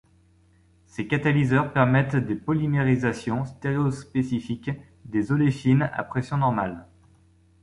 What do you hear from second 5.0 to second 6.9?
des oléfines à pression normale.